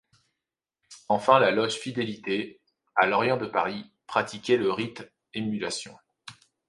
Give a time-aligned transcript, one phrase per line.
[1.09, 2.59] Enfin la loge Fidélité,
[2.95, 5.03] à l'orient de Paris, pratiquait le Rite
[5.35, 5.95] émulation.